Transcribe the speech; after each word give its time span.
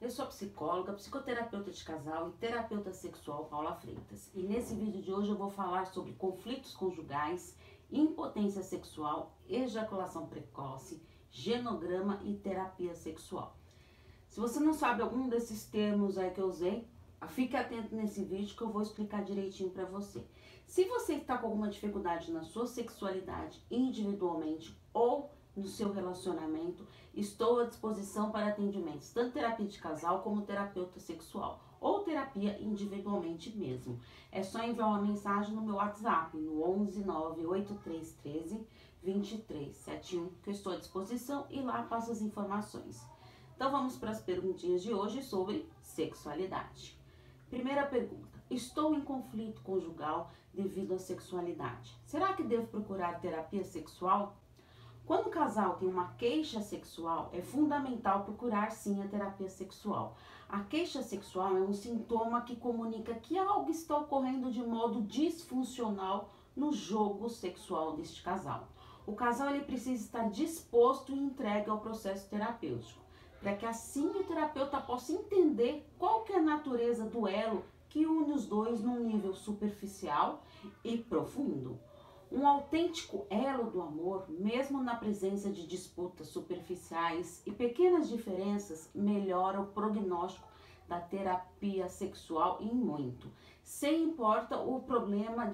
eu 0.00 0.10
sou 0.10 0.26
psicóloga, 0.26 0.94
psicoterapeuta 0.94 1.70
de 1.70 1.84
casal 1.84 2.30
e 2.30 2.32
terapeuta 2.32 2.90
sexual 2.90 3.44
Paula 3.44 3.74
Freitas. 3.74 4.30
E 4.34 4.42
nesse 4.42 4.74
vídeo 4.74 5.02
de 5.02 5.12
hoje 5.12 5.28
eu 5.28 5.36
vou 5.36 5.50
falar 5.50 5.86
sobre 5.86 6.14
conflitos 6.14 6.74
conjugais, 6.74 7.54
impotência 7.92 8.62
sexual, 8.62 9.36
ejaculação 9.46 10.26
precoce, 10.26 11.02
genograma 11.30 12.18
e 12.24 12.34
terapia 12.34 12.94
sexual. 12.94 13.54
Se 14.26 14.40
você 14.40 14.58
não 14.58 14.72
sabe 14.72 15.02
algum 15.02 15.28
desses 15.28 15.66
termos 15.66 16.16
aí 16.16 16.30
que 16.30 16.40
eu 16.40 16.46
usei, 16.46 16.88
fique 17.28 17.54
atento 17.54 17.94
nesse 17.94 18.24
vídeo 18.24 18.56
que 18.56 18.62
eu 18.62 18.70
vou 18.70 18.80
explicar 18.80 19.22
direitinho 19.22 19.68
para 19.68 19.84
você. 19.84 20.24
Se 20.66 20.84
você 20.86 21.16
está 21.16 21.36
com 21.36 21.48
alguma 21.48 21.68
dificuldade 21.68 22.32
na 22.32 22.42
sua 22.42 22.66
sexualidade 22.66 23.62
individualmente 23.70 24.74
ou 24.94 25.30
no 25.56 25.66
seu 25.66 25.92
relacionamento, 25.92 26.86
estou 27.14 27.60
à 27.60 27.64
disposição 27.64 28.30
para 28.30 28.48
atendimentos, 28.48 29.12
tanto 29.12 29.32
terapia 29.32 29.66
de 29.66 29.78
casal 29.78 30.22
como 30.22 30.42
terapeuta 30.42 31.00
sexual, 31.00 31.60
ou 31.80 32.00
terapia 32.00 32.60
individualmente 32.60 33.56
mesmo. 33.56 33.98
É 34.30 34.42
só 34.42 34.62
enviar 34.62 34.88
uma 34.88 35.02
mensagem 35.02 35.54
no 35.54 35.62
meu 35.62 35.76
WhatsApp, 35.76 36.36
no 36.36 36.62
11 36.62 37.04
98313 37.04 38.66
2371, 39.02 40.28
que 40.42 40.50
eu 40.50 40.52
estou 40.52 40.72
à 40.72 40.76
disposição 40.76 41.46
e 41.50 41.60
lá 41.60 41.82
passo 41.84 42.12
as 42.12 42.20
informações. 42.20 43.04
Então 43.56 43.70
vamos 43.70 43.96
para 43.96 44.10
as 44.10 44.20
perguntinhas 44.20 44.82
de 44.82 44.92
hoje 44.92 45.22
sobre 45.22 45.68
sexualidade. 45.82 46.98
Primeira 47.48 47.86
pergunta: 47.86 48.38
Estou 48.50 48.94
em 48.94 49.00
conflito 49.00 49.60
conjugal 49.62 50.30
devido 50.52 50.94
à 50.94 50.98
sexualidade. 50.98 51.96
Será 52.04 52.32
que 52.34 52.42
devo 52.42 52.66
procurar 52.66 53.20
terapia 53.20 53.64
sexual? 53.64 54.36
Quando 55.10 55.26
o 55.26 55.30
casal 55.30 55.74
tem 55.74 55.88
uma 55.88 56.12
queixa 56.12 56.60
sexual, 56.60 57.30
é 57.32 57.42
fundamental 57.42 58.22
procurar 58.22 58.70
sim 58.70 59.02
a 59.02 59.08
terapia 59.08 59.48
sexual. 59.48 60.14
A 60.48 60.60
queixa 60.60 61.02
sexual 61.02 61.56
é 61.56 61.60
um 61.60 61.72
sintoma 61.72 62.42
que 62.42 62.54
comunica 62.54 63.12
que 63.16 63.36
algo 63.36 63.72
está 63.72 63.98
ocorrendo 63.98 64.52
de 64.52 64.62
modo 64.62 65.02
disfuncional 65.02 66.30
no 66.54 66.72
jogo 66.72 67.28
sexual 67.28 67.96
deste 67.96 68.22
casal. 68.22 68.68
O 69.04 69.12
casal 69.12 69.50
ele 69.50 69.64
precisa 69.64 70.00
estar 70.00 70.30
disposto 70.30 71.10
e 71.10 71.18
entregue 71.18 71.68
ao 71.68 71.80
processo 71.80 72.30
terapêutico, 72.30 73.02
para 73.40 73.56
que 73.56 73.66
assim 73.66 74.06
o 74.10 74.22
terapeuta 74.22 74.80
possa 74.80 75.12
entender 75.12 75.84
qual 75.98 76.22
que 76.22 76.32
é 76.32 76.38
a 76.38 76.40
natureza 76.40 77.04
do 77.04 77.26
elo 77.26 77.64
que 77.88 78.06
une 78.06 78.32
os 78.32 78.46
dois 78.46 78.80
num 78.80 79.00
nível 79.00 79.34
superficial 79.34 80.44
e 80.84 80.96
profundo. 80.96 81.80
Um 82.32 82.46
autêntico 82.46 83.26
elo 83.28 83.68
do 83.72 83.82
amor, 83.82 84.26
mesmo 84.30 84.80
na 84.80 84.94
presença 84.94 85.50
de 85.50 85.66
disputas 85.66 86.28
superficiais 86.28 87.42
e 87.44 87.50
pequenas 87.50 88.08
diferenças, 88.08 88.88
melhora 88.94 89.60
o 89.60 89.66
prognóstico 89.66 90.48
da 90.86 91.00
terapia 91.00 91.88
sexual 91.88 92.58
em 92.60 92.72
muito, 92.72 93.28
sem 93.64 94.04
importa 94.04 94.60
o 94.60 94.80
problema 94.80 95.50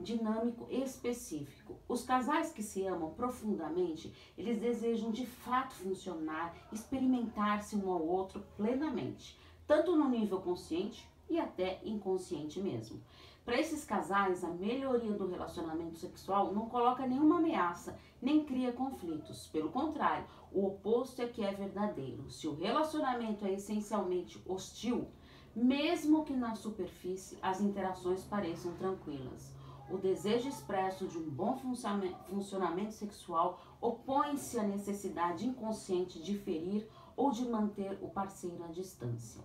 dinâmico 0.00 0.66
específico. 0.70 1.76
Os 1.86 2.04
casais 2.04 2.52
que 2.52 2.62
se 2.62 2.86
amam 2.86 3.12
profundamente, 3.12 4.14
eles 4.36 4.58
desejam 4.58 5.10
de 5.10 5.26
fato 5.26 5.74
funcionar, 5.74 6.54
experimentar-se 6.72 7.76
um 7.76 7.90
ao 7.90 8.02
outro 8.02 8.42
plenamente, 8.56 9.38
tanto 9.66 9.96
no 9.96 10.08
nível 10.08 10.40
consciente 10.40 11.08
e 11.28 11.38
até 11.38 11.80
inconsciente 11.84 12.60
mesmo. 12.60 13.00
Para 13.44 13.60
esses 13.60 13.84
casais, 13.84 14.42
a 14.42 14.48
melhoria 14.48 15.12
do 15.12 15.28
relacionamento 15.28 15.96
sexual 15.96 16.54
não 16.54 16.66
coloca 16.66 17.06
nenhuma 17.06 17.36
ameaça, 17.36 17.98
nem 18.20 18.42
cria 18.42 18.72
conflitos. 18.72 19.46
Pelo 19.48 19.68
contrário, 19.68 20.26
o 20.50 20.66
oposto 20.66 21.20
é 21.20 21.26
que 21.26 21.44
é 21.44 21.52
verdadeiro. 21.52 22.30
Se 22.30 22.48
o 22.48 22.54
relacionamento 22.54 23.44
é 23.44 23.52
essencialmente 23.52 24.42
hostil, 24.46 25.08
mesmo 25.54 26.24
que 26.24 26.32
na 26.32 26.54
superfície 26.54 27.38
as 27.42 27.60
interações 27.60 28.24
pareçam 28.24 28.72
tranquilas. 28.76 29.54
O 29.90 29.98
desejo 29.98 30.48
expresso 30.48 31.06
de 31.06 31.18
um 31.18 31.28
bom 31.28 31.58
funcionamento 32.28 32.92
sexual 32.92 33.60
opõe-se 33.78 34.58
à 34.58 34.62
necessidade 34.62 35.46
inconsciente 35.46 36.22
de 36.22 36.38
ferir 36.38 36.88
ou 37.14 37.30
de 37.30 37.46
manter 37.46 37.98
o 38.00 38.08
parceiro 38.08 38.64
à 38.64 38.68
distância. 38.68 39.44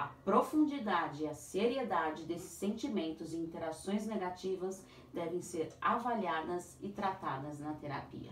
A 0.00 0.06
profundidade 0.24 1.24
e 1.24 1.28
a 1.28 1.34
seriedade 1.34 2.24
desses 2.24 2.52
sentimentos 2.52 3.34
e 3.34 3.36
interações 3.36 4.06
negativas 4.06 4.82
devem 5.12 5.42
ser 5.42 5.74
avaliadas 5.78 6.78
e 6.80 6.88
tratadas 6.88 7.60
na 7.60 7.74
terapia. 7.74 8.30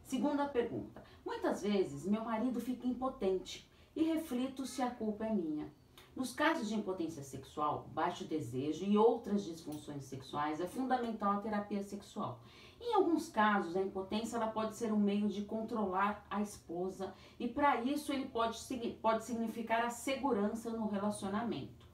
Segunda 0.00 0.48
pergunta: 0.48 1.04
Muitas 1.22 1.60
vezes 1.60 2.06
meu 2.06 2.24
marido 2.24 2.62
fica 2.62 2.86
impotente 2.86 3.70
e 3.94 4.04
reflito 4.04 4.64
se 4.64 4.80
a 4.80 4.90
culpa 4.90 5.26
é 5.26 5.34
minha. 5.34 5.70
Nos 6.16 6.32
casos 6.32 6.66
de 6.66 6.74
impotência 6.74 7.22
sexual, 7.22 7.90
baixo 7.92 8.24
desejo 8.24 8.86
e 8.86 8.96
outras 8.96 9.44
disfunções 9.44 10.06
sexuais, 10.06 10.62
é 10.62 10.66
fundamental 10.66 11.34
a 11.34 11.40
terapia 11.40 11.82
sexual. 11.82 12.40
Em 12.80 12.94
alguns 12.94 13.28
casos, 13.28 13.76
a 13.76 13.82
impotência 13.82 14.36
ela 14.36 14.46
pode 14.46 14.76
ser 14.76 14.94
um 14.94 14.98
meio 14.98 15.28
de 15.28 15.42
controlar 15.42 16.26
a 16.30 16.40
esposa 16.40 17.12
e 17.38 17.46
para 17.46 17.82
isso 17.82 18.14
ele 18.14 18.24
pode, 18.28 18.58
pode 19.02 19.24
significar 19.24 19.84
a 19.84 19.90
segurança 19.90 20.70
no 20.70 20.88
relacionamento. 20.88 21.86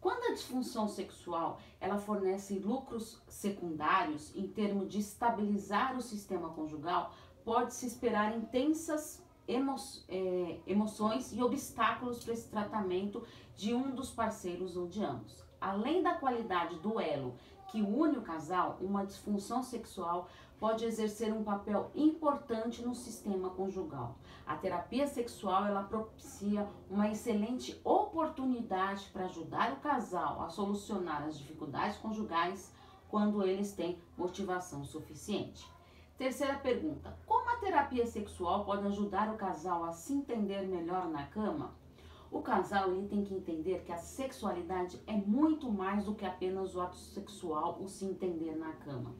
Quando 0.00 0.30
a 0.30 0.34
disfunção 0.34 0.86
sexual 0.86 1.58
ela 1.80 1.98
fornece 1.98 2.60
lucros 2.60 3.20
secundários 3.26 4.32
em 4.36 4.46
termos 4.46 4.88
de 4.88 5.00
estabilizar 5.00 5.96
o 5.96 6.00
sistema 6.00 6.50
conjugal, 6.50 7.12
pode-se 7.44 7.86
esperar 7.86 8.36
intensas 8.36 9.23
emo 9.46 9.76
é, 10.08 10.58
emoções 10.66 11.32
e 11.32 11.42
obstáculos 11.42 12.22
para 12.22 12.32
esse 12.32 12.48
tratamento 12.48 13.22
de 13.56 13.74
um 13.74 13.94
dos 13.94 14.10
parceiros 14.10 14.76
ou 14.76 14.86
de 14.86 15.02
ambos. 15.02 15.42
Além 15.60 16.02
da 16.02 16.14
qualidade 16.14 16.78
do 16.80 17.00
elo 17.00 17.34
que 17.68 17.82
une 17.82 18.18
o 18.18 18.22
casal, 18.22 18.78
uma 18.80 19.04
disfunção 19.04 19.62
sexual 19.62 20.28
pode 20.60 20.84
exercer 20.84 21.32
um 21.32 21.42
papel 21.42 21.90
importante 21.94 22.82
no 22.82 22.94
sistema 22.94 23.50
conjugal. 23.50 24.16
A 24.46 24.56
terapia 24.56 25.06
sexual 25.06 25.66
ela 25.66 25.82
propicia 25.82 26.68
uma 26.88 27.10
excelente 27.10 27.80
oportunidade 27.82 29.10
para 29.12 29.24
ajudar 29.24 29.72
o 29.72 29.76
casal 29.76 30.42
a 30.42 30.48
solucionar 30.48 31.24
as 31.24 31.36
dificuldades 31.36 31.98
conjugais 31.98 32.72
quando 33.08 33.42
eles 33.42 33.72
têm 33.72 33.98
motivação 34.16 34.84
suficiente. 34.84 35.68
Terceira 36.16 36.54
pergunta: 36.54 37.18
terapia 37.64 38.06
sexual 38.06 38.62
pode 38.62 38.86
ajudar 38.88 39.32
o 39.32 39.38
casal 39.38 39.84
a 39.84 39.92
se 39.92 40.12
entender 40.12 40.68
melhor 40.68 41.08
na 41.08 41.24
cama? 41.28 41.74
O 42.30 42.42
casal 42.42 42.92
ele 42.92 43.08
tem 43.08 43.24
que 43.24 43.32
entender 43.32 43.82
que 43.84 43.92
a 43.92 43.96
sexualidade 43.96 45.00
é 45.06 45.16
muito 45.16 45.72
mais 45.72 46.04
do 46.04 46.14
que 46.14 46.26
apenas 46.26 46.74
o 46.74 46.82
ato 46.82 46.96
sexual, 46.96 47.78
o 47.80 47.88
se 47.88 48.04
entender 48.04 48.54
na 48.54 48.72
cama. 48.72 49.14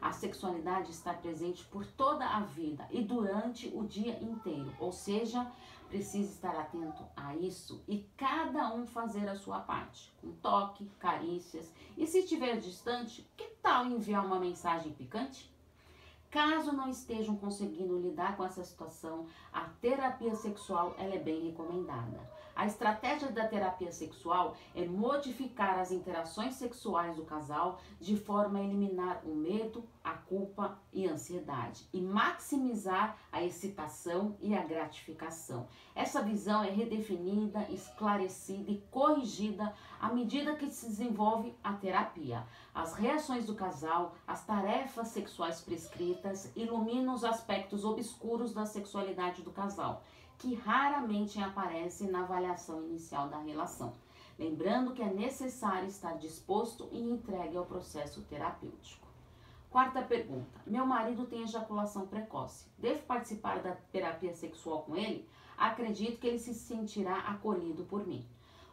A 0.00 0.12
sexualidade 0.12 0.92
está 0.92 1.12
presente 1.12 1.64
por 1.64 1.84
toda 1.84 2.24
a 2.24 2.40
vida 2.42 2.86
e 2.92 3.02
durante 3.02 3.68
o 3.74 3.82
dia 3.82 4.22
inteiro, 4.22 4.72
ou 4.78 4.92
seja, 4.92 5.50
precisa 5.88 6.30
estar 6.30 6.54
atento 6.54 7.02
a 7.16 7.34
isso 7.34 7.82
e 7.88 8.08
cada 8.16 8.72
um 8.72 8.86
fazer 8.86 9.28
a 9.28 9.34
sua 9.34 9.58
parte, 9.58 10.14
com 10.20 10.30
toque, 10.34 10.88
carícias 11.00 11.72
e 11.96 12.06
se 12.06 12.20
estiver 12.20 12.60
distante, 12.60 13.28
que 13.36 13.48
tal 13.60 13.86
enviar 13.86 14.24
uma 14.24 14.38
mensagem 14.38 14.92
picante? 14.92 15.50
Caso 16.30 16.72
não 16.72 16.90
estejam 16.90 17.36
conseguindo 17.36 17.98
lidar 17.98 18.36
com 18.36 18.44
essa 18.44 18.62
situação, 18.62 19.26
a 19.50 19.62
terapia 19.80 20.34
sexual 20.34 20.94
ela 20.98 21.14
é 21.14 21.18
bem 21.18 21.46
recomendada. 21.46 22.20
A 22.54 22.66
estratégia 22.66 23.30
da 23.30 23.46
terapia 23.46 23.92
sexual 23.92 24.56
é 24.74 24.84
modificar 24.84 25.78
as 25.78 25.92
interações 25.92 26.56
sexuais 26.56 27.14
do 27.14 27.24
casal 27.24 27.78
de 28.00 28.16
forma 28.16 28.58
a 28.58 28.62
eliminar 28.62 29.22
o 29.24 29.32
medo, 29.32 29.84
a 30.02 30.14
culpa 30.14 30.76
e 30.92 31.08
a 31.08 31.12
ansiedade 31.12 31.86
e 31.92 32.00
maximizar 32.00 33.16
a 33.30 33.44
excitação 33.44 34.36
e 34.40 34.56
a 34.56 34.64
gratificação. 34.64 35.68
Essa 35.94 36.20
visão 36.20 36.64
é 36.64 36.70
redefinida, 36.70 37.64
esclarecida 37.70 38.72
e 38.72 38.82
corrigida 38.90 39.72
à 40.00 40.12
medida 40.12 40.56
que 40.56 40.68
se 40.68 40.86
desenvolve 40.86 41.54
a 41.62 41.74
terapia. 41.74 42.44
As 42.74 42.94
reações 42.94 43.46
do 43.46 43.54
casal, 43.54 44.16
as 44.26 44.44
tarefas 44.44 45.08
sexuais 45.08 45.60
prescritas 45.60 46.17
iluminam 46.56 47.14
os 47.14 47.24
aspectos 47.24 47.84
obscuros 47.84 48.52
da 48.52 48.66
sexualidade 48.66 49.42
do 49.42 49.50
casal 49.50 50.02
que 50.38 50.54
raramente 50.54 51.40
aparece 51.40 52.06
na 52.06 52.22
avaliação 52.22 52.82
inicial 52.84 53.28
da 53.28 53.38
relação. 53.38 53.92
Lembrando 54.38 54.92
que 54.92 55.02
é 55.02 55.12
necessário 55.12 55.88
estar 55.88 56.16
disposto 56.16 56.88
e 56.92 57.00
entregue 57.00 57.56
ao 57.56 57.66
processo 57.66 58.22
terapêutico. 58.22 59.08
Quarta 59.68 60.00
pergunta: 60.00 60.60
Meu 60.64 60.86
marido 60.86 61.26
tem 61.26 61.42
ejaculação 61.42 62.06
precoce. 62.06 62.66
Devo 62.78 63.02
participar 63.02 63.60
da 63.60 63.72
terapia 63.92 64.32
sexual 64.32 64.82
com 64.82 64.96
ele? 64.96 65.28
Acredito 65.56 66.20
que 66.20 66.26
ele 66.28 66.38
se 66.38 66.54
sentirá 66.54 67.18
acolhido 67.18 67.84
por 67.84 68.06
mim. 68.06 68.24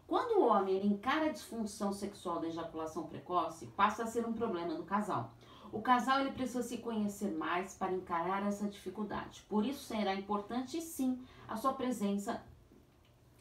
Quando 0.07 0.39
o 0.39 0.45
homem 0.45 0.86
encara 0.86 1.25
a 1.25 1.31
disfunção 1.31 1.91
sexual 1.91 2.39
da 2.39 2.48
ejaculação 2.48 3.07
precoce, 3.07 3.65
passa 3.75 4.03
a 4.03 4.07
ser 4.07 4.24
um 4.24 4.33
problema 4.33 4.75
do 4.75 4.83
casal. 4.83 5.31
O 5.71 5.81
casal 5.81 6.21
ele 6.21 6.31
precisa 6.31 6.63
se 6.63 6.77
conhecer 6.77 7.31
mais 7.31 7.75
para 7.75 7.91
encarar 7.91 8.45
essa 8.45 8.67
dificuldade. 8.67 9.44
Por 9.50 9.65
isso 9.65 9.83
será 9.83 10.15
importante 10.15 10.81
sim 10.81 11.19
a 11.47 11.56
sua 11.56 11.73
presença 11.73 12.44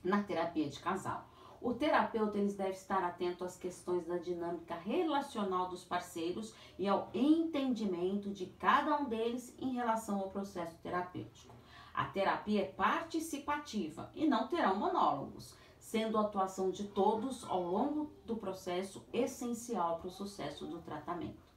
na 0.02 0.22
terapia 0.22 0.68
de 0.68 0.78
casal. 0.80 1.28
O 1.60 1.72
terapeuta 1.72 2.36
eles 2.36 2.54
deve 2.56 2.72
estar 2.72 3.02
atento 3.02 3.42
às 3.42 3.56
questões 3.56 4.06
da 4.06 4.18
dinâmica 4.18 4.74
relacional 4.74 5.68
dos 5.68 5.82
parceiros 5.82 6.54
e 6.78 6.86
ao 6.86 7.08
entendimento 7.14 8.28
de 8.28 8.44
cada 8.46 8.98
um 8.98 9.06
deles 9.06 9.54
em 9.58 9.72
relação 9.72 10.20
ao 10.20 10.28
processo 10.28 10.76
terapêutico. 10.82 11.54
A 11.94 12.04
terapia 12.04 12.62
é 12.62 12.66
participativa 12.66 14.10
e 14.14 14.26
não 14.26 14.46
terão 14.46 14.76
monólogos, 14.76 15.54
sendo 15.78 16.18
a 16.18 16.22
atuação 16.22 16.70
de 16.70 16.84
todos 16.88 17.44
ao 17.44 17.62
longo 17.62 18.10
do 18.26 18.36
processo 18.36 19.02
essencial 19.10 20.00
para 20.00 20.08
o 20.08 20.10
sucesso 20.10 20.66
do 20.66 20.82
tratamento. 20.82 21.53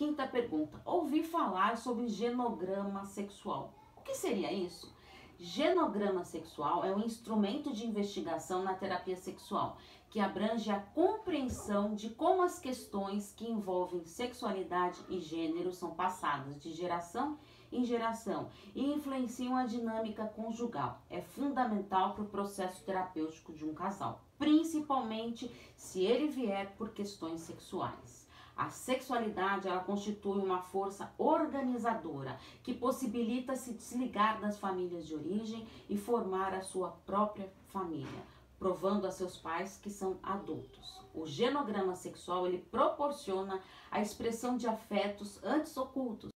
Quinta 0.00 0.26
pergunta: 0.26 0.80
ouvi 0.82 1.22
falar 1.22 1.76
sobre 1.76 2.08
genograma 2.08 3.04
sexual. 3.04 3.74
O 3.98 4.00
que 4.00 4.14
seria 4.14 4.50
isso? 4.50 4.90
Genograma 5.38 6.24
sexual 6.24 6.82
é 6.82 6.96
um 6.96 7.04
instrumento 7.04 7.70
de 7.70 7.86
investigação 7.86 8.62
na 8.62 8.72
terapia 8.72 9.14
sexual 9.14 9.76
que 10.08 10.18
abrange 10.18 10.70
a 10.70 10.80
compreensão 10.80 11.94
de 11.94 12.08
como 12.08 12.40
as 12.40 12.58
questões 12.58 13.34
que 13.36 13.46
envolvem 13.46 14.02
sexualidade 14.06 14.98
e 15.10 15.20
gênero 15.20 15.70
são 15.70 15.90
passadas 15.90 16.58
de 16.58 16.72
geração 16.72 17.38
em 17.70 17.84
geração 17.84 18.48
e 18.74 18.82
influenciam 18.82 19.54
a 19.54 19.66
dinâmica 19.66 20.24
conjugal. 20.24 21.02
É 21.10 21.20
fundamental 21.20 22.14
para 22.14 22.24
o 22.24 22.28
processo 22.28 22.82
terapêutico 22.86 23.52
de 23.52 23.66
um 23.66 23.74
casal, 23.74 24.24
principalmente 24.38 25.54
se 25.76 26.02
ele 26.02 26.28
vier 26.28 26.74
por 26.78 26.88
questões 26.88 27.42
sexuais. 27.42 28.29
A 28.56 28.68
sexualidade 28.70 29.68
ela 29.68 29.80
constitui 29.80 30.38
uma 30.38 30.62
força 30.62 31.12
organizadora 31.16 32.38
que 32.62 32.74
possibilita 32.74 33.56
se 33.56 33.72
desligar 33.72 34.40
das 34.40 34.58
famílias 34.58 35.06
de 35.06 35.14
origem 35.14 35.66
e 35.88 35.96
formar 35.96 36.52
a 36.54 36.62
sua 36.62 36.90
própria 37.06 37.50
família, 37.68 38.22
provando 38.58 39.06
a 39.06 39.10
seus 39.10 39.36
pais 39.36 39.78
que 39.82 39.90
são 39.90 40.18
adultos. 40.22 41.00
O 41.14 41.26
genograma 41.26 41.96
sexual 41.96 42.46
ele 42.46 42.58
proporciona 42.58 43.60
a 43.90 44.00
expressão 44.00 44.56
de 44.56 44.66
afetos 44.66 45.42
antes 45.42 45.76
ocultos 45.76 46.30